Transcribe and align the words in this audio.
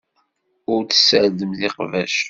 Ur 0.73 0.81
tessardemt 0.89 1.61
iqbac. 1.67 2.15